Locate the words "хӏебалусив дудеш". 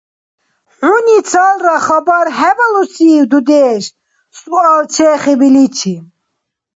2.37-3.83